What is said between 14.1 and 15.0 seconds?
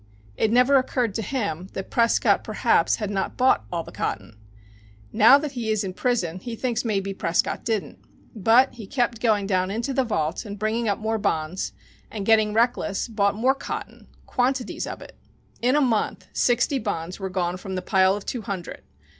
quantities